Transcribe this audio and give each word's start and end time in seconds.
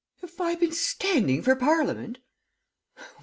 'Have 0.21 0.41
I 0.41 0.55
been 0.55 0.71
standing 0.71 1.43
for 1.43 1.55
Parliament?' 1.55 2.17